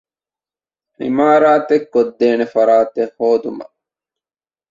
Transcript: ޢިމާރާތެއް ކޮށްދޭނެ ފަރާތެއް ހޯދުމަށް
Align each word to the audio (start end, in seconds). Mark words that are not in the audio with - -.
ޢިމާރާތެއް 0.99 1.87
ކޮށްދޭނެ 1.93 2.45
ފަރާތެއް 2.53 3.13
ހޯދުމަށް 3.19 3.75